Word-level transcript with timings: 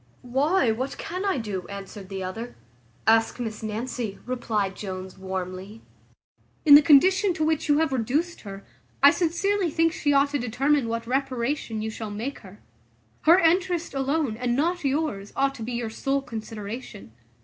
"Why, 0.23 0.71
what 0.71 0.97
can 0.97 1.23
I 1.25 1.37
do?" 1.37 1.67
answered 1.67 2.09
the 2.09 2.23
other. 2.23 2.55
"Ask 3.05 3.39
Miss 3.39 3.61
Nancy," 3.61 4.17
replied 4.25 4.75
Jones 4.75 5.15
warmly. 5.15 5.83
"In 6.65 6.73
the 6.73 6.81
condition 6.81 7.35
to 7.35 7.43
which 7.45 7.69
you 7.69 7.77
have 7.77 7.93
reduced 7.93 8.41
her, 8.41 8.65
I 9.03 9.11
sincerely 9.11 9.69
think 9.69 9.93
she 9.93 10.11
ought 10.11 10.31
to 10.31 10.39
determine 10.39 10.87
what 10.87 11.05
reparation 11.05 11.83
you 11.83 11.91
shall 11.91 12.09
make 12.09 12.39
her. 12.39 12.61
Her 13.25 13.37
interest 13.37 13.93
alone, 13.93 14.37
and 14.37 14.55
not 14.55 14.83
yours, 14.83 15.33
ought 15.35 15.53
to 15.53 15.61
be 15.61 15.73
your 15.73 15.91
sole 15.91 16.23
consideration. 16.23 17.11